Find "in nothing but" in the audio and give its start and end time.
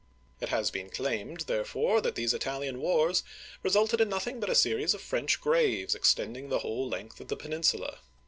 4.01-4.49